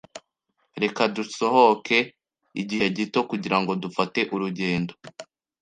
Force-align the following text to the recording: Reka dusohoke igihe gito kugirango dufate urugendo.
Reka 0.81 1.01
dusohoke 1.15 1.97
igihe 2.61 2.85
gito 2.97 3.19
kugirango 3.29 3.71
dufate 3.83 4.19
urugendo. 4.33 4.93